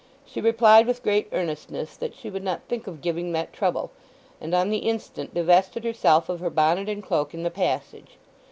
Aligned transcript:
She 0.25 0.41
replied 0.41 0.87
with 0.87 1.03
great 1.03 1.27
earnestness 1.31 1.95
that 1.95 2.15
she 2.15 2.31
would 2.31 2.41
not 2.43 2.63
think 2.67 2.87
of 2.87 3.01
giving 3.01 3.33
that 3.33 3.53
trouble, 3.53 3.91
and 4.41 4.55
on 4.55 4.71
the 4.71 4.79
instant 4.89 5.31
divested 5.35 5.83
herself 5.83 6.27
of 6.27 6.39
her 6.39 6.49
bonnet 6.49 6.89
and 6.89 7.03
cloak 7.03 7.35
in 7.35 7.43
the 7.43 7.51
passage. 7.51 8.17